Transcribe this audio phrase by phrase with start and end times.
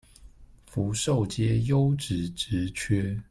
[0.65, 3.19] 福壽街優質職缺